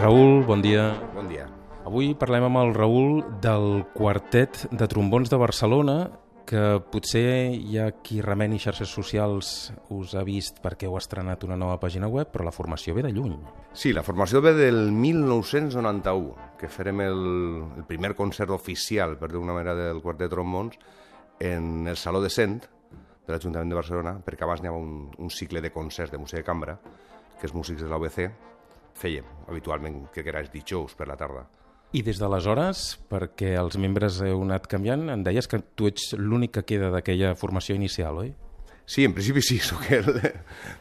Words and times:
Raül, 0.00 0.46
bon 0.46 0.62
dia. 0.64 0.94
Bon 1.12 1.26
dia. 1.28 1.44
Avui 1.84 2.14
parlem 2.16 2.46
amb 2.46 2.56
el 2.56 2.70
Raül 2.72 3.18
del 3.44 3.82
Quartet 3.92 4.62
de 4.72 4.86
Trombons 4.88 5.28
de 5.28 5.36
Barcelona, 5.36 5.96
que 6.48 6.78
potser 6.88 7.52
hi 7.52 7.76
ha 7.76 7.90
qui 8.00 8.22
remeni 8.24 8.56
xarxes 8.62 8.88
socials 8.88 9.50
us 9.92 10.14
ha 10.16 10.22
vist 10.24 10.62
perquè 10.64 10.88
heu 10.88 10.96
estrenat 10.96 11.44
una 11.44 11.58
nova 11.60 11.76
pàgina 11.82 12.08
web, 12.08 12.30
però 12.32 12.46
la 12.48 12.54
formació 12.54 12.94
ve 12.96 13.04
de 13.04 13.12
lluny. 13.12 13.36
Sí, 13.76 13.92
la 13.92 14.02
formació 14.06 14.40
ve 14.40 14.54
del 14.56 14.88
1991, 14.88 16.48
que 16.56 16.72
farem 16.72 17.02
el, 17.04 17.20
el 17.76 17.84
primer 17.84 18.14
concert 18.16 18.56
oficial, 18.56 19.18
per 19.20 19.28
dir-ho 19.28 19.44
manera, 19.44 19.76
del 19.76 20.00
Quartet 20.00 20.30
de 20.30 20.32
Trombons 20.32 20.78
en 21.44 21.90
el 21.92 22.00
Saló 22.00 22.24
de 22.24 22.32
Cent 22.32 22.62
de 22.64 23.34
l'Ajuntament 23.34 23.68
de 23.68 23.82
Barcelona, 23.82 24.16
perquè 24.24 24.48
abans 24.48 24.64
n'hi 24.64 24.72
havia 24.72 24.80
un, 24.80 25.10
un 25.20 25.28
cicle 25.28 25.60
de 25.60 25.74
concerts 25.76 26.16
de 26.16 26.22
música 26.24 26.40
de 26.40 26.48
cambra, 26.48 26.80
que 27.36 27.44
els 27.50 27.54
músics 27.56 27.84
de 27.84 27.92
l'OBC 27.92 28.30
fèiem 29.00 29.26
habitualment, 29.48 30.04
que 30.14 30.24
era 30.26 30.42
els 30.44 30.52
dijous 30.52 30.94
per 30.98 31.08
la 31.10 31.18
tarda. 31.20 31.46
I 31.96 32.04
des 32.06 32.20
d'aleshores, 32.22 32.84
perquè 33.10 33.56
els 33.58 33.74
membres 33.80 34.20
heu 34.22 34.44
anat 34.44 34.68
canviant, 34.70 35.08
em 35.10 35.24
deies 35.26 35.48
que 35.50 35.58
tu 35.74 35.88
ets 35.90 36.12
l'únic 36.18 36.54
que 36.58 36.66
queda 36.74 36.92
d'aquella 36.94 37.34
formació 37.38 37.74
inicial, 37.74 38.20
oi? 38.22 38.34
Sí, 38.86 39.02
en 39.06 39.14
principi 39.16 39.42
sí, 39.42 39.58
sóc 39.70 39.88
el, 39.90 40.12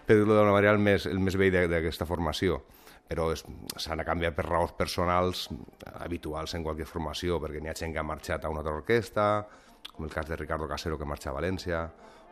per 0.06 0.20
dir-ho 0.20 0.36
d'una 0.36 0.52
manera, 0.54 0.76
el 0.76 0.84
més, 0.84 1.08
el 1.10 1.18
més 1.24 1.40
vell 1.40 1.66
d'aquesta 1.72 2.06
formació 2.10 2.62
però 3.10 3.32
s'han 3.34 4.04
canviat 4.06 4.36
per 4.38 4.46
raons 4.46 4.76
personals 4.78 5.48
habituals 5.98 6.54
en 6.54 6.62
qualsevol 6.66 6.92
formació, 6.92 7.40
perquè 7.42 7.62
n'hi 7.62 7.72
ha 7.72 7.78
gent 7.78 7.96
que 7.96 8.02
ha 8.02 8.06
marxat 8.06 8.46
a 8.46 8.52
una 8.54 8.62
altra 8.62 8.76
orquestra, 8.78 9.26
com 9.96 10.06
el 10.06 10.14
cas 10.14 10.30
de 10.30 10.38
Ricardo 10.38 10.68
Casero, 10.70 10.98
que 11.00 11.08
marxa 11.10 11.32
a 11.32 11.34
València, 11.34 11.82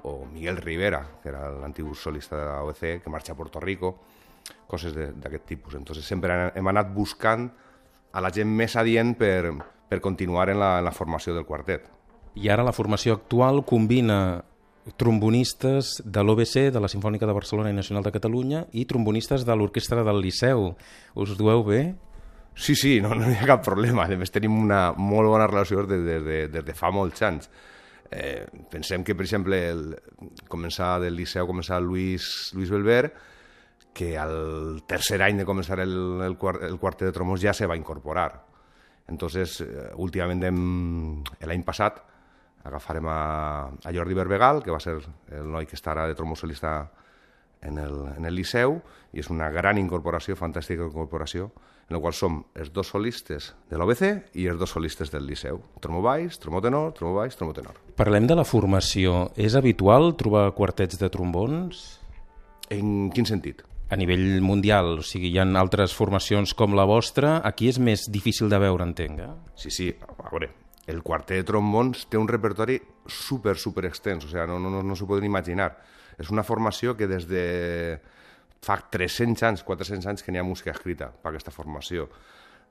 o 0.05 0.27
Miguel 0.29 0.61
Rivera, 0.61 1.01
que 1.23 1.31
era 1.31 1.47
l'antic 1.49 1.89
solista 1.97 2.37
de 2.37 2.45
l'OEC, 2.45 3.01
que 3.03 3.09
marxa 3.09 3.33
a 3.33 3.39
Puerto 3.39 3.59
Rico, 3.59 3.95
coses 4.67 4.95
d'aquest 4.95 5.45
tipus. 5.47 5.77
Entonces 5.79 6.05
sempre 6.05 6.51
hem 6.55 6.67
anat 6.67 6.91
buscant 6.93 7.49
a 8.11 8.23
la 8.23 8.31
gent 8.33 8.49
més 8.49 8.75
adient 8.75 9.15
per, 9.17 9.53
per 9.89 10.01
continuar 10.01 10.49
en 10.51 10.59
la, 10.59 10.77
en 10.79 10.85
la 10.87 10.95
formació 10.95 11.35
del 11.35 11.47
quartet. 11.47 11.87
I 12.37 12.51
ara 12.53 12.65
la 12.65 12.75
formació 12.75 13.17
actual 13.17 13.63
combina 13.65 14.43
trombonistes 14.95 15.97
de 16.05 16.23
l'OBC, 16.23 16.69
de 16.71 16.79
la 16.79 16.87
Sinfònica 16.87 17.27
de 17.27 17.35
Barcelona 17.35 17.71
i 17.71 17.75
Nacional 17.75 18.05
de 18.05 18.13
Catalunya, 18.15 18.65
i 18.71 18.85
trombonistes 18.87 19.43
de 19.45 19.55
l'Orquestra 19.55 20.03
del 20.07 20.21
Liceu. 20.23 20.69
Us 21.15 21.33
dueu 21.39 21.63
bé? 21.67 21.81
Sí, 22.55 22.75
sí, 22.75 22.97
no, 23.01 23.11
no 23.13 23.27
hi 23.29 23.35
ha 23.37 23.49
cap 23.49 23.65
problema. 23.65 24.07
A 24.07 24.19
més, 24.19 24.31
tenim 24.33 24.55
una 24.57 24.91
molt 24.97 25.29
bona 25.29 25.49
relació 25.49 25.83
des 25.85 26.05
de, 26.05 26.19
de, 26.23 26.37
des 26.53 26.65
de 26.65 26.77
fa 26.77 26.89
molts 26.93 27.21
anys. 27.25 27.49
Eh, 28.09 28.47
pensem 28.71 29.03
que, 29.03 29.13
per 29.17 29.27
exemple, 29.27 29.59
el, 29.69 29.83
començar 30.49 30.95
del 31.03 31.17
Liceu, 31.19 31.45
començar 31.49 31.81
Luis, 31.83 32.53
Luis 32.55 32.71
Belver, 32.71 33.11
que 33.97 34.11
al 34.21 34.83
tercer 34.85 35.17
any 35.25 35.39
de 35.41 35.45
començar 35.47 35.79
el, 35.81 35.95
el, 36.21 36.35
el 36.37 36.77
quartet 36.77 37.07
de 37.09 37.15
tromos 37.15 37.41
ja 37.41 37.55
se 37.57 37.65
va 37.65 37.77
incorporar. 37.79 38.29
Entonces, 39.09 39.61
eh, 39.65 39.89
últimament, 39.97 40.43
l'any 41.41 41.63
passat, 41.65 42.03
agafarem 42.67 43.07
a, 43.09 43.19
a 43.71 43.93
Jordi 43.95 44.13
Berbegal, 44.13 44.61
que 44.61 44.73
va 44.75 44.81
ser 44.83 44.99
el 45.33 45.47
noi 45.49 45.65
que 45.65 45.77
està 45.79 45.95
ara 45.95 46.05
de 46.09 46.17
tromosolista 46.19 46.75
en 47.65 47.79
el, 47.81 47.95
en 48.17 48.27
el 48.27 48.35
Liceu, 48.37 48.77
i 49.15 49.23
és 49.23 49.31
una 49.33 49.47
gran 49.49 49.79
incorporació, 49.81 50.35
fantàstica 50.37 50.85
incorporació, 50.85 51.49
en 51.87 51.95
la 51.95 52.01
qual 52.03 52.13
som 52.13 52.41
els 52.59 52.69
dos 52.75 52.91
solistes 52.91 53.53
de 53.71 53.79
l'OBC 53.79 54.35
i 54.37 54.49
els 54.51 54.59
dos 54.59 54.75
solistes 54.75 55.09
del 55.09 55.25
Liceu. 55.25 55.61
Tromo 55.81 56.03
baix, 56.03 56.37
tromo 56.43 56.61
tenor, 56.61 56.91
tromo 56.99 57.15
baix, 57.21 57.39
tromo 57.39 57.55
tenor. 57.55 57.79
Parlem 57.97 58.27
de 58.27 58.37
la 58.37 58.45
formació. 58.45 59.29
És 59.39 59.55
habitual 59.55 60.11
trobar 60.19 60.51
quartets 60.53 60.99
de 60.99 61.09
trombons? 61.09 61.87
En 62.69 63.07
quin 63.15 63.25
sentit? 63.25 63.63
A 63.89 63.95
nivell 63.95 64.41
mundial, 64.43 64.97
o 64.99 65.05
sigui, 65.05 65.31
hi 65.31 65.39
ha 65.39 65.45
altres 65.59 65.95
formacions 65.95 66.53
com 66.57 66.75
la 66.75 66.85
vostra, 66.87 67.37
aquí 67.47 67.69
és 67.71 67.79
més 67.79 68.07
difícil 68.11 68.51
de 68.51 68.59
veure, 68.59 68.83
entenc, 68.83 69.21
eh? 69.23 69.29
Sí, 69.55 69.71
sí, 69.71 69.89
a 70.03 70.29
veure, 70.29 70.49
el 70.91 71.03
quartet 71.03 71.39
de 71.39 71.47
trombons 71.47 72.05
té 72.11 72.19
un 72.19 72.27
repertori 72.27 72.79
super, 73.07 73.55
super 73.59 73.85
extens, 73.87 74.25
o 74.25 74.31
sigui, 74.31 74.45
no, 74.49 74.59
no, 74.59 74.71
no, 74.73 74.83
no 74.83 74.95
s'ho 74.95 75.07
poden 75.07 75.27
imaginar. 75.27 75.71
És 76.17 76.31
una 76.33 76.43
formació 76.43 76.95
que 76.97 77.07
des 77.07 77.27
de 77.29 77.45
fa 78.65 78.79
300 78.91 79.43
anys, 79.47 79.63
400 79.63 80.09
anys 80.09 80.25
que 80.25 80.33
n'hi 80.33 80.41
ha 80.41 80.47
música 80.47 80.73
escrita 80.73 81.11
per 81.11 81.31
aquesta 81.31 81.53
formació 81.53 82.07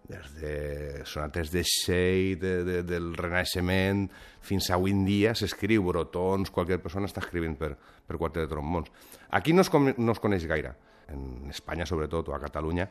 des 0.09 0.33
de 0.41 1.05
sonates 1.05 1.50
de 1.50 1.62
Shea, 1.67 2.37
de, 2.39 2.53
de, 2.65 2.83
del 2.87 3.12
Renaixement, 3.17 4.06
fins 4.41 4.71
a 4.71 4.77
avui 4.77 4.94
en 4.94 5.05
dia 5.06 5.34
s'escriu 5.34 5.84
brotons, 5.87 6.53
qualsevol 6.55 6.84
persona 6.84 7.11
està 7.11 7.25
escrivint 7.25 7.56
per, 7.59 7.72
per 7.77 8.19
quartet 8.21 8.47
de 8.47 8.53
trombons. 8.53 8.91
Aquí 9.34 9.55
no 9.56 9.65
es, 9.66 9.71
no 9.72 10.15
es 10.15 10.22
coneix 10.22 10.47
gaire, 10.47 10.77
en 11.11 11.50
Espanya 11.50 11.87
sobretot, 11.87 12.31
o 12.31 12.37
a 12.37 12.43
Catalunya, 12.43 12.87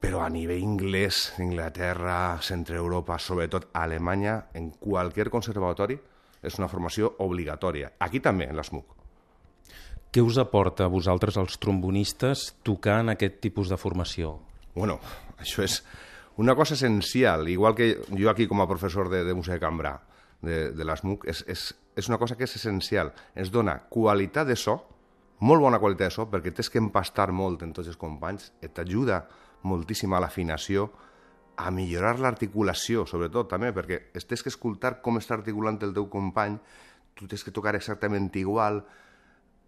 però 0.00 0.20
a 0.22 0.30
nivell 0.30 0.62
inglès, 0.62 1.32
Inglaterra, 1.42 2.38
Centre 2.44 2.76
Europa, 2.76 3.18
sobretot 3.18 3.70
a 3.72 3.86
Alemanya, 3.88 4.44
en 4.54 4.70
qualsevol 4.78 5.32
conservatori, 5.32 5.96
és 6.46 6.60
una 6.60 6.68
formació 6.70 7.16
obligatòria. 7.24 7.96
Aquí 7.98 8.20
també, 8.22 8.46
en 8.46 8.60
l'SMUC. 8.60 8.92
Què 10.12 10.22
us 10.22 10.38
aporta 10.38 10.86
a 10.86 10.92
vosaltres, 10.92 11.36
els 11.40 11.58
trombonistes, 11.58 12.52
tocar 12.62 13.00
en 13.02 13.10
aquest 13.16 13.40
tipus 13.42 13.72
de 13.72 13.80
formació? 13.80 14.36
Bueno, 14.76 15.00
això 15.42 15.64
és 15.64 15.80
una 16.36 16.54
cosa 16.54 16.74
essencial, 16.76 17.48
igual 17.48 17.74
que 17.74 17.96
jo 18.12 18.28
aquí 18.30 18.46
com 18.46 18.60
a 18.60 18.68
professor 18.68 19.08
de, 19.08 19.24
de 19.24 19.34
música 19.34 19.56
de 19.56 19.64
cambra 19.64 19.96
de, 20.44 20.70
de 20.76 20.84
l'SMUC, 20.84 21.24
és, 21.32 21.42
és, 21.48 21.70
és 21.96 22.08
una 22.10 22.18
cosa 22.20 22.36
que 22.36 22.44
és 22.44 22.56
essencial. 22.58 23.14
Ens 23.34 23.50
dona 23.50 23.78
qualitat 23.88 24.46
de 24.46 24.56
so, 24.60 24.76
molt 25.40 25.64
bona 25.64 25.80
qualitat 25.80 26.10
de 26.10 26.14
so, 26.14 26.26
perquè 26.28 26.52
tens 26.52 26.68
que 26.72 26.80
empastar 26.80 27.30
molt 27.32 27.64
en 27.64 27.72
tots 27.76 27.88
els 27.88 27.96
companys, 28.00 28.50
et 28.60 28.74
t'ajuda 28.76 29.22
moltíssim 29.66 30.12
a 30.12 30.20
l'afinació, 30.20 30.90
a 31.56 31.70
millorar 31.72 32.18
l'articulació, 32.20 33.06
sobretot, 33.08 33.48
també, 33.48 33.72
perquè 33.72 34.10
tens 34.12 34.44
que 34.44 34.52
escoltar 34.52 34.98
com 35.00 35.16
està 35.16 35.38
articulant 35.38 35.80
el 35.88 35.94
teu 35.96 36.10
company, 36.12 36.58
tu 37.16 37.24
tens 37.24 37.40
que 37.44 37.54
tocar 37.54 37.72
exactament 37.78 38.28
igual, 38.36 38.82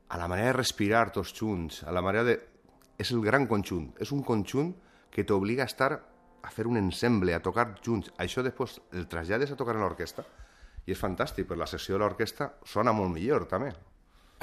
a 0.08 0.20
la 0.20 0.28
manera 0.28 0.52
de 0.52 0.58
respirar 0.58 1.06
tots 1.16 1.32
junts, 1.36 1.80
a 1.88 1.92
la 1.96 2.04
manera 2.04 2.26
de... 2.28 2.36
És 3.00 3.12
el 3.14 3.24
gran 3.24 3.46
conjunt, 3.48 3.92
és 4.02 4.12
un 4.12 4.20
conjunt 4.26 4.72
que 5.18 5.26
t'obliga 5.26 5.64
a 5.66 5.66
estar 5.66 5.90
a 5.98 6.50
fer 6.54 6.68
un 6.70 6.78
ensemble, 6.78 7.34
a 7.34 7.42
tocar 7.42 7.72
junts. 7.82 8.12
Això 8.22 8.44
després 8.46 8.76
el 8.94 9.08
trasllades 9.10 9.50
a 9.50 9.58
tocar 9.58 9.74
en 9.74 9.82
l'orquestra 9.82 10.22
i 10.86 10.94
és 10.94 11.00
fantàstic, 11.00 11.48
per 11.48 11.58
la 11.58 11.66
sessió 11.66 11.96
de 11.96 12.04
l'orquestra 12.04 12.52
sona 12.64 12.94
molt 12.94 13.10
millor, 13.16 13.48
també. 13.50 13.72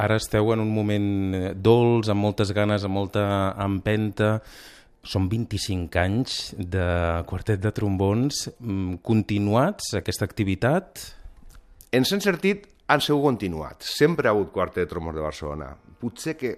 Ara 0.03 0.17
esteu 0.19 0.51
en 0.51 0.59
un 0.59 0.73
moment 0.75 1.07
eh, 1.33 1.53
dolç, 1.55 2.11
amb 2.11 2.25
moltes 2.27 2.51
ganes, 2.51 2.83
amb 2.83 2.99
molta 2.99 3.23
empenta. 3.63 4.35
Són 5.05 5.29
25 5.31 6.01
anys 6.01 6.37
de 6.59 6.85
quartet 7.29 7.63
de 7.63 7.71
trombons. 7.71 8.49
Mm, 8.59 8.99
continuats, 9.05 9.93
aquesta 9.95 10.27
activitat? 10.27 11.07
En 11.95 12.03
sent 12.03 12.25
sentit, 12.25 12.67
han 12.91 12.99
sigut 12.99 13.23
continuat. 13.31 13.87
Sempre 13.87 14.27
ha 14.27 14.35
hagut 14.35 14.51
quartet 14.51 14.83
de 14.83 14.91
trombons 14.91 15.15
de 15.15 15.23
Barcelona. 15.23 15.71
Potser 16.03 16.35
que 16.35 16.57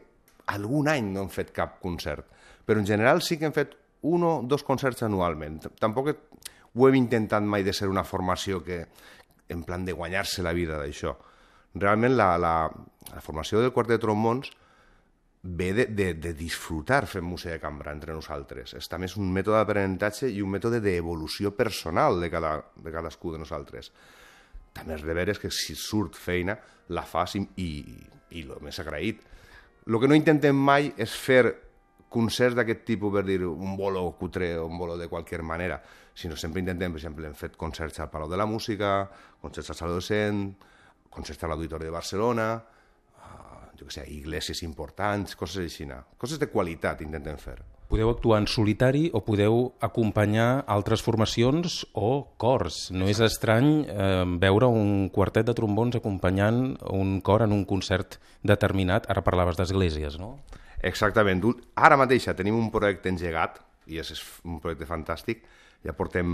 algun 0.58 0.90
any 0.90 1.14
no 1.14 1.28
hem 1.28 1.30
fet 1.30 1.54
cap 1.54 1.78
concert, 1.84 2.26
però 2.66 2.82
en 2.82 2.90
general 2.90 3.22
sí 3.22 3.38
que 3.38 3.46
hem 3.46 3.54
fet 3.54 3.78
un 4.02 4.24
o 4.24 4.34
dos 4.44 4.64
concerts 4.64 5.04
anualment. 5.08 5.62
Tampoc 5.80 6.12
ho 6.12 6.88
hem 6.88 7.00
intentat 7.00 7.44
mai 7.44 7.64
de 7.64 7.74
ser 7.74 7.90
una 7.90 8.06
formació 8.06 8.62
que 8.64 8.86
en 9.50 9.64
plan 9.64 9.86
de 9.86 9.96
guanyar-se 9.96 10.44
la 10.44 10.54
vida 10.54 10.78
d'això 10.78 11.16
realment 11.80 12.16
la, 12.18 12.38
la, 12.38 12.54
la 13.14 13.22
formació 13.22 13.62
del 13.62 13.74
quartet 13.74 13.98
de 13.98 14.04
trombons 14.04 14.50
ve 15.48 15.72
de, 15.74 15.86
de, 15.86 16.14
de 16.20 16.34
disfrutar 16.36 17.06
fent 17.08 17.24
música 17.24 17.54
de 17.54 17.62
cambra 17.62 17.94
entre 17.96 18.16
nosaltres. 18.16 18.74
És 18.76 18.90
també 18.92 19.08
és 19.08 19.16
un 19.20 19.30
mètode 19.32 19.60
d'aprenentatge 19.62 20.30
i 20.34 20.42
un 20.44 20.52
mètode 20.52 20.82
d'evolució 20.84 21.54
personal 21.56 22.20
de, 22.20 22.30
cada, 22.34 22.58
de 22.76 22.94
cadascú 22.94 23.32
de 23.32 23.42
nosaltres. 23.44 23.92
També 24.76 24.98
és 24.98 25.06
de 25.06 25.16
veres 25.16 25.40
que 25.40 25.52
si 25.54 25.76
surt 25.78 26.18
feina 26.20 26.58
la 26.94 27.06
fas 27.08 27.38
i, 27.38 27.46
i, 27.64 27.70
i 28.36 28.44
el 28.44 28.58
més 28.66 28.80
agraït. 28.84 29.22
El 29.88 30.02
que 30.02 30.10
no 30.10 30.18
intentem 30.18 30.58
mai 30.58 30.92
és 31.00 31.14
fer 31.16 31.46
concerts 32.10 32.56
d'aquest 32.56 32.86
tipus, 32.88 33.14
per 33.14 33.26
dir 33.28 33.42
un 33.48 33.76
bolo 33.78 34.06
cutre 34.20 34.54
o 34.58 34.66
un 34.68 34.78
bolo 34.80 34.98
de 34.98 35.10
qualsevol 35.12 35.46
manera, 35.46 35.82
sinó 36.14 36.36
sempre 36.36 36.64
intentem, 36.64 36.94
per 36.94 37.02
exemple, 37.02 37.28
hem 37.28 37.36
fet 37.38 37.58
concerts 37.60 38.00
al 38.00 38.10
Palau 38.10 38.30
de 38.32 38.40
la 38.40 38.48
Música, 38.48 39.10
concerts 39.42 39.74
al 39.74 39.80
Saló 39.82 40.00
Docent, 40.00 40.48
concerts 41.10 41.44
a 41.44 41.52
l'Auditori 41.52 41.90
de 41.90 41.94
Barcelona, 41.94 42.50
jo 43.78 43.86
què 43.86 44.00
sé, 44.00 44.04
iglesias 44.10 44.64
importants, 44.66 45.36
coses 45.38 45.68
així, 45.68 45.88
coses 46.18 46.40
de 46.42 46.50
qualitat 46.50 47.04
intentem 47.06 47.38
fer. 47.38 47.60
Podeu 47.88 48.10
actuar 48.12 48.42
en 48.42 48.50
solitari 48.52 49.06
o 49.16 49.22
podeu 49.24 49.70
acompanyar 49.86 50.66
altres 50.68 51.00
formacions 51.06 51.86
o 51.96 52.34
cors. 52.42 52.90
No 52.92 53.08
és 53.08 53.22
estrany 53.24 53.70
eh, 53.88 54.26
veure 54.44 54.68
un 54.68 55.08
quartet 55.14 55.48
de 55.48 55.56
trombons 55.56 55.96
acompanyant 55.96 56.74
un 56.92 57.22
cor 57.24 57.46
en 57.46 57.56
un 57.56 57.64
concert 57.70 58.20
determinat. 58.44 59.08
Ara 59.08 59.24
parlaves 59.24 59.56
d'esglésies, 59.56 60.20
no? 60.20 60.36
Exactament. 60.86 61.44
Ara 61.76 61.98
mateixa 61.98 62.36
tenim 62.38 62.58
un 62.58 62.70
projecte 62.74 63.10
engegat, 63.10 63.62
i 63.88 64.02
és 64.02 64.12
un 64.46 64.60
projecte 64.62 64.86
fantàsc, 64.90 65.32
ja 65.86 65.94
portem 65.96 66.30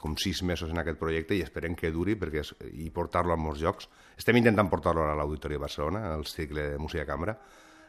com 0.00 0.16
sis 0.18 0.42
mesos 0.42 0.70
en 0.70 0.78
aquest 0.82 0.98
projecte 1.00 1.36
i 1.36 1.42
esperem 1.44 1.76
que 1.78 1.92
duri 1.94 2.16
perquè 2.18 2.42
és, 2.42 2.52
i 2.74 2.90
portar-lo 2.94 3.32
a 3.32 3.40
molts 3.40 3.62
llocs. 3.62 3.88
Estem 4.18 4.36
intentant 4.36 4.68
portar-lo 4.68 5.06
a 5.06 5.14
l'Auditori 5.16 5.56
de 5.56 5.62
Barcelona, 5.62 6.08
al 6.12 6.26
cicle 6.26 6.72
de 6.74 6.78
música 6.82 7.06
cambra, 7.08 7.36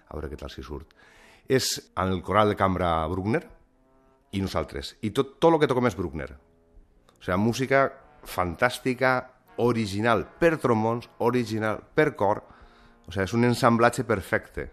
a 0.07 0.15
veure 0.15 0.29
què 0.31 0.39
tal 0.39 0.53
si 0.53 0.63
surt. 0.63 0.93
És 1.49 1.73
en 1.97 2.13
el 2.13 2.21
coral 2.23 2.53
de 2.53 2.57
cambra 2.57 2.91
Bruckner, 3.09 3.41
i 4.31 4.41
nosaltres. 4.41 4.95
I 5.01 5.11
tot, 5.15 5.37
tot 5.41 5.53
el 5.53 5.59
que 5.61 5.69
toquem 5.69 5.89
és 5.89 5.97
Bruckner. 5.97 6.29
O 7.15 7.23
sigui, 7.23 7.39
música 7.41 7.87
fantàstica, 8.29 9.13
original 9.59 10.23
per 10.39 10.55
trombons, 10.61 11.09
original 11.25 11.81
per 11.95 12.13
cor. 12.19 12.43
O 13.07 13.11
sigui, 13.11 13.25
és 13.25 13.33
un 13.35 13.47
ensamblatge 13.49 14.05
perfecte. 14.07 14.69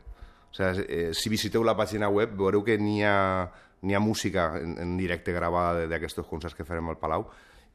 O 0.57 0.73
sigui, 0.73 0.87
eh, 0.89 1.11
si 1.13 1.29
visiteu 1.29 1.65
la 1.65 1.77
pàgina 1.77 2.09
web 2.09 2.33
veureu 2.39 2.65
que 2.65 2.79
n'hi 2.81 3.03
ha, 3.05 3.45
ha 3.45 4.01
música 4.01 4.55
en, 4.57 4.79
en 4.81 4.97
directe 4.97 5.35
gravada 5.37 5.85
d'aquests 5.91 6.25
concerts 6.25 6.57
que 6.57 6.65
farem 6.65 6.89
al 6.89 6.97
Palau 6.97 7.29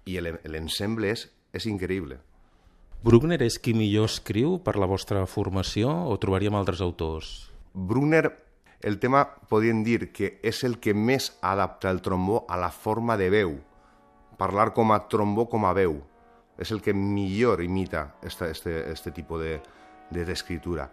i 0.09 0.17
l'ensemble 0.17 1.11
és, 1.13 1.27
és 1.53 1.67
increïble. 1.69 2.17
Bruckner 3.01 3.39
és 3.41 3.57
qui 3.61 3.73
millor 3.73 4.09
escriu 4.09 4.59
per 4.61 4.75
la 4.77 4.89
vostra 4.89 5.23
formació 5.29 5.89
o 6.09 6.17
trobaríem 6.21 6.57
altres 6.57 6.81
autors? 6.81 7.51
Bruckner, 7.73 8.27
el 8.81 8.97
tema 8.99 9.23
podríem 9.49 9.83
dir 9.85 10.11
que 10.13 10.39
és 10.41 10.63
el 10.65 10.79
que 10.81 10.93
més 10.93 11.31
adapta 11.41 11.89
el 11.89 12.01
trombó 12.01 12.45
a 12.49 12.57
la 12.57 12.71
forma 12.73 13.17
de 13.17 13.29
veu. 13.33 13.55
Parlar 14.37 14.71
com 14.73 14.93
a 14.93 15.03
trombó 15.09 15.47
com 15.49 15.65
a 15.65 15.73
veu. 15.77 15.99
És 16.57 16.73
el 16.73 16.81
que 16.81 16.93
millor 16.93 17.61
imita 17.63 18.17
este, 18.21 18.51
este, 18.51 18.91
este 18.91 19.11
tipus 19.11 19.41
de, 19.41 19.59
de 20.09 20.25
d'escriptura. 20.25 20.89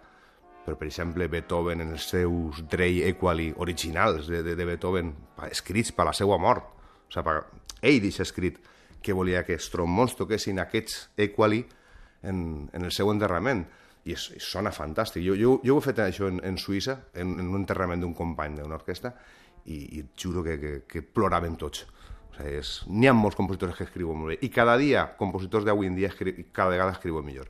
Però, 0.68 0.76
per 0.76 0.90
exemple, 0.90 1.30
Beethoven 1.32 1.80
en 1.80 1.94
els 1.94 2.10
seus 2.10 2.58
Drei 2.68 2.98
Equali 3.08 3.46
originals 3.56 4.26
de, 4.28 4.42
de, 4.44 4.52
de 4.52 4.66
Beethoven, 4.68 5.14
escrits 5.46 5.94
per 5.96 6.04
la 6.04 6.12
seva 6.12 6.36
mort. 6.36 6.66
O 7.08 7.14
sigui, 7.14 7.38
ell 7.88 8.02
deixa 8.04 8.26
escrit 8.26 8.58
que 9.00 9.14
volia 9.16 9.40
que 9.46 9.56
els 9.56 9.70
trombons 9.72 10.12
toquessin 10.18 10.60
aquests 10.60 11.06
Equali 11.24 11.62
en, 12.28 12.68
en 12.68 12.84
el 12.84 12.92
seu 12.92 13.08
enterrament 13.08 13.64
i 14.04 14.12
es 14.12 14.26
sona 14.44 14.74
fantàstic. 14.76 15.24
Jo, 15.24 15.38
jo, 15.40 15.54
jo 15.64 15.78
ho 15.78 15.80
he 15.80 15.86
fet 15.86 16.02
això 16.04 16.28
en, 16.28 16.42
en 16.44 16.60
Suïssa, 16.60 16.98
en, 17.16 17.32
en 17.40 17.48
un 17.48 17.62
enterrament 17.62 18.04
d'un 18.04 18.12
company 18.18 18.60
d'una 18.60 18.76
orquestra, 18.76 19.14
i, 19.64 19.78
i 19.78 20.02
et 20.04 20.12
juro 20.20 20.44
que, 20.44 20.58
que, 20.60 20.74
que 20.84 21.04
ploràvem 21.16 21.56
tots. 21.56 21.86
O 22.28 22.36
sigui, 22.42 22.60
N'hi 22.92 23.08
ha 23.08 23.16
molts 23.16 23.40
compositors 23.40 23.80
que 23.80 23.88
escriuen 23.88 24.20
molt 24.20 24.34
bé, 24.34 24.42
i 24.44 24.52
cada 24.52 24.76
dia, 24.76 25.08
compositors 25.16 25.64
d'avui 25.64 25.88
en 25.88 25.96
dia, 25.96 26.12
cada 26.52 26.68
vegada 26.76 26.92
escriuen 26.98 27.24
millor. 27.24 27.48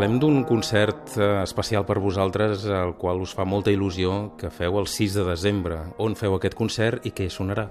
Parlem 0.00 0.16
d'un 0.16 0.38
concert 0.48 1.10
eh, 1.20 1.24
especial 1.42 1.82
per 1.84 1.98
vosaltres, 2.00 2.62
al 2.72 2.94
qual 2.96 3.18
us 3.20 3.34
fa 3.36 3.44
molta 3.44 3.68
il·lusió, 3.68 4.30
que 4.40 4.48
feu 4.48 4.78
el 4.80 4.86
6 4.88 5.16
de 5.18 5.24
desembre. 5.26 5.76
On 6.00 6.14
feu 6.16 6.38
aquest 6.38 6.54
concert 6.56 7.04
i 7.04 7.10
què 7.12 7.26
sonarà? 7.28 7.66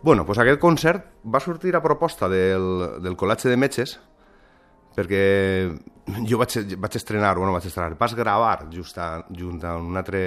Bueno, 0.00 0.24
doncs 0.24 0.40
aquest 0.40 0.62
concert 0.62 1.10
va 1.28 1.42
sortir 1.44 1.74
a 1.76 1.82
proposta 1.84 2.30
del, 2.32 2.64
del 3.04 3.18
Col·latge 3.20 3.52
de 3.52 3.58
Metges, 3.60 3.92
perquè 4.96 5.26
jo 6.30 6.38
vaig, 6.40 6.56
vaig 6.86 6.96
estrenar, 6.96 7.34
bueno, 7.36 7.52
vaig 7.52 7.68
estrenar, 7.68 7.98
vas 8.00 8.16
gravar 8.16 8.54
just 8.72 8.96
a, 8.96 9.10
junt 9.28 9.60
amb 9.68 9.92
un 9.92 10.00
altre 10.00 10.22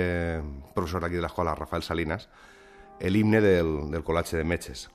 professor 0.77 1.09
aquí 1.09 1.17
de 1.17 1.25
l'escola, 1.25 1.57
Rafael 1.57 1.81
Salinas, 1.81 2.29
l'himne 3.01 3.41
del, 3.41 3.73
del 3.95 4.05
Col·latge 4.05 4.37
de 4.37 4.45
Metges 4.45 4.85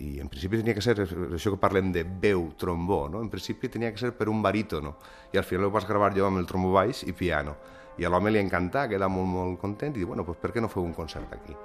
i 0.00 0.20
en 0.20 0.28
principi 0.32 0.60
tenia 0.60 0.74
que 0.76 0.82
ser, 0.84 0.96
això 1.04 1.52
que 1.52 1.60
parlem 1.60 1.90
de 1.92 2.04
veu, 2.22 2.48
trombó, 2.58 3.02
no? 3.12 3.20
en 3.20 3.28
principi 3.32 3.68
tenia 3.68 3.92
que 3.92 4.00
ser 4.00 4.12
per 4.16 4.30
un 4.32 4.40
barítono, 4.42 4.94
i 5.32 5.38
al 5.38 5.44
final 5.44 5.68
ho 5.68 5.74
vas 5.74 5.86
gravar 5.88 6.14
jo 6.16 6.26
amb 6.26 6.40
el 6.40 6.48
trombó 6.48 6.72
baix 6.78 7.04
i 7.04 7.12
piano. 7.16 7.56
I 8.00 8.06
a 8.06 8.10
l'home 8.12 8.32
li 8.32 8.40
encantà, 8.40 8.86
queda 8.88 9.10
molt, 9.12 9.28
molt 9.28 9.60
content, 9.60 9.92
i 9.92 10.00
diu, 10.00 10.08
bueno, 10.08 10.24
pues 10.24 10.38
per 10.40 10.54
què 10.54 10.62
no 10.62 10.70
feu 10.72 10.86
un 10.86 10.94
concert 10.96 11.34
aquí? 11.36 11.56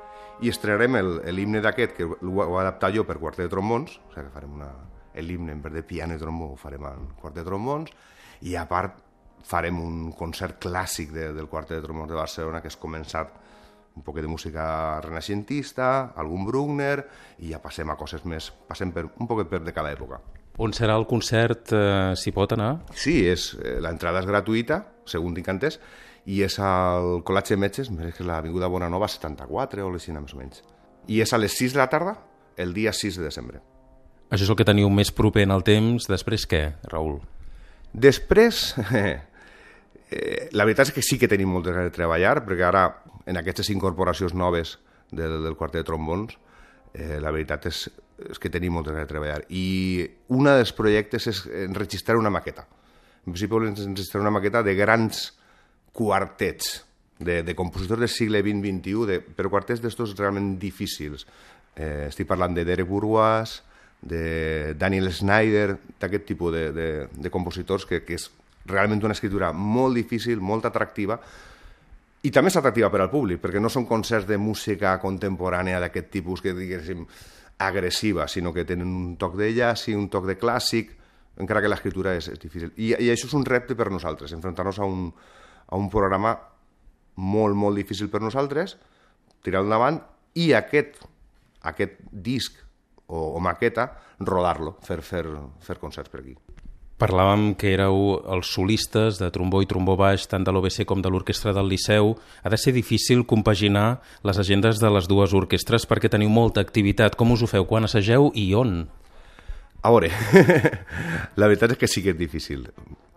I 0.43 0.51
estrenarem 0.51 0.97
l'himne 1.31 1.61
d'aquest, 1.63 1.95
que 1.95 2.09
ho 2.09 2.35
he 2.43 2.59
adaptat 2.65 2.97
jo 2.97 3.05
per 3.07 3.15
quartet 3.21 3.45
de 3.45 3.53
trombons, 3.53 3.95
o 4.03 4.11
sigui 4.11 4.27
que 4.27 4.33
farem 4.33 4.57
una, 4.57 4.69
l'himne 5.15 5.55
en 5.55 5.63
vez 5.63 5.77
de 5.77 5.85
piano 5.87 6.17
i 6.17 6.19
trombó 6.19 6.51
ho 6.51 6.59
farem 6.59 6.83
en 6.91 7.07
quartet 7.21 7.43
de 7.43 7.47
trombons, 7.47 7.93
i 8.43 8.57
a 8.59 8.65
part 8.67 8.99
farem 9.45 9.79
un 9.79 10.11
concert 10.17 10.59
clàssic 10.59 11.13
de, 11.15 11.29
del 11.37 11.47
quartet 11.47 11.79
de 11.79 11.85
trombons 11.85 12.11
de 12.11 12.19
Barcelona, 12.19 12.59
que 12.59 12.73
és 12.73 12.79
començat 12.81 13.31
un 13.95 14.03
poc 14.03 14.19
de 14.19 14.27
música 14.27 14.99
renaixentista, 15.03 16.11
algun 16.19 16.45
Bruckner, 16.45 17.05
i 17.39 17.53
ja 17.53 17.61
passem 17.63 17.89
a 17.89 17.97
coses 17.99 18.25
més, 18.27 18.51
passem 18.67 18.91
per, 18.91 19.07
un 19.07 19.29
poc 19.29 19.45
per 19.49 19.61
de 19.63 19.73
cada 19.75 19.93
època. 19.95 20.19
On 20.57 20.71
serà 20.71 20.95
el 20.95 21.07
concert? 21.07 21.71
Eh, 21.75 22.15
S'hi 22.15 22.31
pot 22.35 22.53
anar? 22.55 22.77
Sí, 22.95 23.21
és, 23.27 23.53
eh, 23.59 23.77
l'entrada 23.83 24.21
és 24.23 24.27
gratuïta, 24.27 24.81
segons 25.05 25.35
tinc 25.35 25.49
entès, 25.51 25.79
i 26.25 26.41
és 26.45 26.57
al 26.59 27.21
Col·latge 27.27 27.57
Metges, 27.59 27.91
que 27.91 28.09
és 28.09 28.25
l'Avinguda 28.25 28.69
Bonanova 28.71 29.07
74 29.11 29.83
o 29.85 29.93
així 29.93 30.15
més 30.15 30.33
o 30.33 30.39
menys. 30.39 30.63
I 31.07 31.21
és 31.21 31.33
a 31.33 31.37
les 31.37 31.53
6 31.53 31.75
de 31.75 31.79
la 31.79 31.89
tarda, 31.91 32.15
el 32.57 32.73
dia 32.73 32.93
6 32.93 33.19
de 33.19 33.27
desembre. 33.27 33.61
Això 34.31 34.43
és 34.43 34.49
el 34.49 34.57
que 34.57 34.65
teniu 34.65 34.89
més 34.89 35.11
proper 35.11 35.43
en 35.45 35.53
el 35.53 35.63
temps. 35.63 36.07
Després 36.09 36.47
què, 36.49 36.63
Raül? 36.89 37.19
Després, 37.93 38.73
eh, 38.95 40.49
la 40.51 40.65
veritat 40.65 40.89
és 40.89 40.95
que 40.95 41.03
sí 41.05 41.19
que 41.21 41.29
tenim 41.31 41.51
moltes 41.51 41.75
ganes 41.75 41.91
de 41.91 41.95
treballar, 41.95 42.39
perquè 42.47 42.65
ara, 42.65 42.87
en 43.25 43.37
aquestes 43.37 43.69
incorporacions 43.73 44.33
noves 44.33 44.77
del, 45.11 45.41
del 45.43 45.57
quartet 45.57 45.83
de 45.83 45.89
trombons, 45.89 46.37
eh, 46.93 47.19
la 47.21 47.33
veritat 47.33 47.67
és, 47.69 47.85
és 48.29 48.41
que 48.41 48.51
tenim 48.53 48.73
moltes 48.77 48.95
ganes 48.95 49.07
de 49.07 49.13
treballar. 49.13 49.41
I 49.49 50.05
un 50.33 50.49
dels 50.49 50.73
projectes 50.75 51.27
és 51.31 51.43
enregistrar 51.65 52.17
una 52.21 52.33
maqueta. 52.33 52.67
En 53.25 53.33
principi 53.33 53.53
volem 53.53 53.73
enregistrar 53.73 54.21
una 54.21 54.33
maqueta 54.33 54.61
de 54.63 54.75
grans 54.77 55.31
quartets, 55.95 56.83
de, 57.17 57.41
de 57.43 57.55
compositors 57.55 58.01
del 58.01 58.11
segle 58.11 58.41
XX-XXI, 58.43 59.05
de, 59.07 59.19
però 59.23 59.49
quartets 59.49 59.81
d'estos 59.81 60.15
realment 60.17 60.55
difícils. 60.59 61.25
Eh, 61.75 62.07
estic 62.09 62.27
parlant 62.27 62.55
de 62.55 62.65
Derek 62.67 62.87
Burguas, 62.87 63.61
de 64.05 64.73
Daniel 64.77 65.09
Snyder, 65.13 65.77
d'aquest 66.01 66.27
tipus 66.27 66.53
de, 66.53 66.65
de, 66.75 66.89
de 67.09 67.31
compositors 67.31 67.87
que, 67.87 68.03
que 68.05 68.19
és 68.19 68.27
realment 68.69 69.01
una 69.05 69.15
escritura 69.15 69.51
molt 69.53 69.97
difícil, 69.97 70.41
molt 70.41 70.67
atractiva, 70.67 71.19
i 72.25 72.31
també 72.33 72.49
és 72.49 72.57
atractiva 72.57 72.89
per 72.89 73.03
al 73.03 73.11
públic, 73.11 73.39
perquè 73.43 73.61
no 73.61 73.69
són 73.69 73.85
concerts 73.85 74.27
de 74.27 74.37
música 74.41 74.95
contemporània 75.01 75.79
d'aquest 75.83 76.09
tipus 76.13 76.41
que 76.41 76.55
diguéssim 76.57 77.05
agressiva, 77.65 78.27
sinó 78.27 78.51
que 78.53 78.65
tenen 78.67 78.89
un 78.89 79.13
toc 79.21 79.37
de 79.39 79.51
jazz 79.55 79.89
i 79.91 79.95
un 79.95 80.09
toc 80.11 80.25
de 80.27 80.37
clàssic, 80.39 80.91
encara 81.39 81.61
que 81.61 81.69
l'escriptura 81.71 82.15
és, 82.17 82.29
és 82.31 82.41
difícil. 82.41 82.71
I, 82.75 82.95
I 82.97 83.11
això 83.13 83.29
és 83.29 83.37
un 83.37 83.45
repte 83.47 83.77
per 83.77 83.91
nosaltres, 83.91 84.33
enfrontar-nos 84.35 84.79
a, 84.79 84.89
un, 84.89 85.09
a 85.67 85.79
un 85.79 85.89
programa 85.93 86.35
molt, 87.15 87.55
molt 87.55 87.79
difícil 87.79 88.09
per 88.11 88.23
nosaltres, 88.23 88.75
tirar 89.45 89.63
endavant, 89.63 90.01
i 90.35 90.49
aquest, 90.57 90.97
aquest 91.63 92.01
disc 92.11 92.57
o, 93.05 93.37
o 93.37 93.43
maqueta, 93.43 93.91
rodar-lo, 94.19 94.77
fer, 94.83 95.01
fer, 95.05 95.25
fer 95.63 95.79
concerts 95.79 96.11
per 96.11 96.23
aquí. 96.23 96.35
Parlàvem 96.95 97.49
que 97.59 97.73
éreu 97.75 98.21
els 98.31 98.47
solistes 98.55 99.17
de 99.19 99.27
trombó 99.35 99.59
i 99.59 99.67
trombó 99.67 99.97
baix, 99.99 100.29
tant 100.31 100.45
de 100.47 100.51
l'OBC 100.55 100.85
com 100.87 101.01
de 101.03 101.09
l'orquestra 101.11 101.51
del 101.51 101.67
Liceu. 101.67 102.13
Ha 102.43 102.51
de 102.53 102.59
ser 102.61 102.71
difícil 102.71 103.25
compaginar 103.27 103.99
les 104.23 104.39
agendes 104.39 104.79
de 104.79 104.91
les 104.95 105.09
dues 105.11 105.33
orquestres 105.35 105.83
perquè 105.89 106.07
teniu 106.13 106.31
molta 106.31 106.63
activitat. 106.63 107.17
Com 107.19 107.35
us 107.35 107.43
ho 107.43 107.49
feu? 107.51 107.67
Quan 107.67 107.83
assageu 107.83 108.29
i 108.31 108.47
on? 108.55 108.85
A 109.83 109.91
veure, 109.91 110.07
la 111.39 111.49
veritat 111.51 111.75
és 111.75 111.81
que 111.83 111.89
sí 111.91 112.01
que 112.01 112.15
és 112.15 112.17
difícil, 112.17 112.63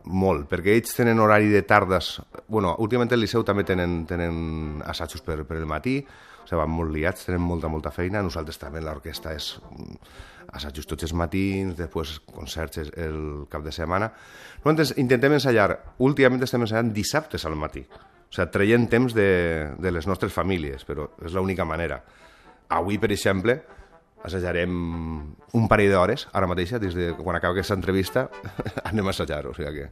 molt, 0.09 0.49
perquè 0.51 0.75
ells 0.75 0.97
tenen 0.97 1.23
horari 1.23 1.49
de 1.53 1.63
tardes... 1.63 2.17
bueno, 2.49 2.75
últimament 2.83 3.15
el 3.15 3.23
Liceu 3.23 3.45
també 3.47 3.65
tenen, 3.65 4.03
tenen 4.11 4.83
assajos 4.85 5.23
per, 5.23 5.45
per 5.49 5.57
el 5.63 5.71
matí, 5.71 6.01
o 6.03 6.49
sigui, 6.49 6.59
van 6.61 6.75
molt 6.75 6.93
liats, 6.93 7.29
tenen 7.29 7.45
molta, 7.45 7.71
molta 7.73 7.95
feina. 7.95 8.25
Nosaltres 8.25 8.59
també, 8.61 8.83
l'orquestra 8.85 9.35
és 9.37 9.53
assajos 10.59 10.87
tots 10.91 11.07
els 11.09 11.15
matins, 11.17 11.77
després 11.79 12.19
concerts 12.27 12.83
el 12.91 13.47
cap 13.50 13.65
de 13.65 13.73
setmana. 13.75 14.11
Nosaltres 14.61 14.95
intentem 15.00 15.38
ensaiar, 15.38 15.71
últimament 16.05 16.45
estem 16.45 16.67
ensaiant 16.67 16.93
dissabtes 16.95 17.47
al 17.49 17.57
matí, 17.59 17.85
o 17.88 18.35
sigui, 18.35 18.50
traient 18.53 18.87
temps 18.93 19.17
de, 19.17 19.29
de 19.79 19.95
les 19.95 20.07
nostres 20.11 20.35
famílies, 20.35 20.85
però 20.85 21.09
és 21.25 21.35
l'única 21.35 21.67
manera. 21.69 22.03
Avui, 22.77 22.99
per 23.00 23.12
exemple, 23.15 23.57
assajarem 24.27 24.73
un 25.57 25.69
parell 25.71 25.93
d'hores, 25.95 26.27
ara 26.37 26.50
mateix, 26.50 26.77
des 26.83 26.97
de 26.97 27.12
quan 27.17 27.38
acaba 27.38 27.57
aquesta 27.57 27.79
entrevista, 27.79 28.29
anem 28.91 29.09
a 29.09 29.15
assajar, 29.17 29.47
o 29.49 29.55
sigui 29.57 29.75
que 29.79 29.91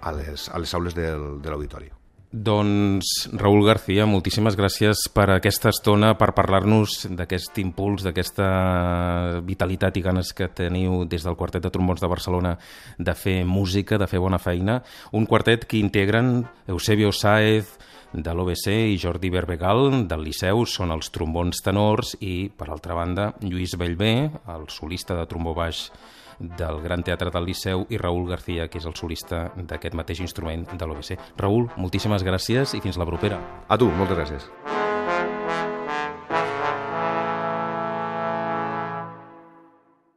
a 0.00 0.12
les, 0.16 0.48
a 0.48 0.58
les 0.62 0.74
aules 0.78 0.96
del, 0.96 1.42
de 1.42 1.50
l'auditori. 1.52 1.90
Doncs, 2.30 3.26
Raül 3.34 3.64
García, 3.66 4.04
moltíssimes 4.06 4.54
gràcies 4.54 5.00
per 5.10 5.24
aquesta 5.34 5.72
estona, 5.72 6.12
per 6.14 6.28
parlar-nos 6.30 7.08
d'aquest 7.18 7.58
impuls, 7.58 8.04
d'aquesta 8.06 8.46
vitalitat 9.42 9.98
i 9.98 10.02
ganes 10.04 10.30
que 10.30 10.46
teniu 10.46 11.02
des 11.10 11.26
del 11.26 11.34
Quartet 11.34 11.64
de 11.66 11.72
Trombons 11.74 11.98
de 11.98 12.10
Barcelona 12.12 12.52
de 12.98 13.14
fer 13.18 13.40
música, 13.44 13.98
de 13.98 14.06
fer 14.06 14.22
bona 14.22 14.38
feina. 14.38 14.78
Un 15.10 15.26
quartet 15.26 15.66
que 15.66 15.82
integren 15.82 16.44
Eusebio 16.70 17.10
Sáez, 17.10 17.74
de 18.12 18.32
l'OBC 18.34 18.70
i 18.94 18.98
Jordi 18.98 19.30
Berbegal 19.30 20.06
del 20.10 20.22
Liceu 20.26 20.64
són 20.66 20.94
els 20.94 21.10
trombons 21.14 21.62
tenors 21.62 22.16
i, 22.20 22.46
per 22.50 22.70
altra 22.70 22.94
banda, 22.94 23.32
Lluís 23.42 23.74
Bellbé, 23.78 24.30
el 24.54 24.70
solista 24.70 25.18
de 25.18 25.26
trombó 25.30 25.54
baix 25.54 25.88
del 26.40 26.80
Gran 26.82 27.04
Teatre 27.06 27.30
del 27.30 27.46
Liceu 27.46 27.86
i 27.92 28.00
Raül 28.00 28.28
García, 28.28 28.68
que 28.68 28.80
és 28.80 28.88
el 28.88 28.96
solista 28.96 29.50
d'aquest 29.56 29.94
mateix 29.94 30.24
instrument 30.24 30.66
de 30.72 30.88
l'OBC. 30.88 31.16
Raül, 31.38 31.68
moltíssimes 31.76 32.24
gràcies 32.26 32.74
i 32.74 32.82
fins 32.82 32.98
la 32.98 33.08
propera. 33.08 33.40
A 33.68 33.78
tu, 33.78 33.92
moltes 33.92 34.16
gràcies. 34.16 34.79